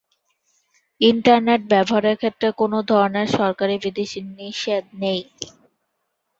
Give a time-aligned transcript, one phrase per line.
[1.01, 5.21] Internet ব্যবহারের ক্ষেত্রে কোন ধরনের সরকারী বিধিনিষেধ নেই।